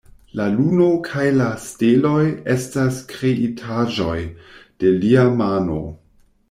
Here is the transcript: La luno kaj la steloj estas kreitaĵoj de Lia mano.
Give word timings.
La 0.37 0.45
luno 0.53 0.85
kaj 1.07 1.25
la 1.35 1.49
steloj 1.65 2.23
estas 2.55 2.99
kreitaĵoj 3.13 4.19
de 4.83 4.97
Lia 5.03 5.33
mano. 5.43 5.81